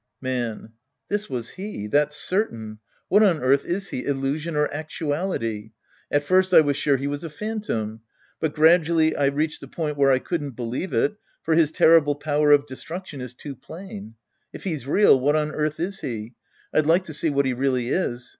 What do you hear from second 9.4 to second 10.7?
the point where I couldn't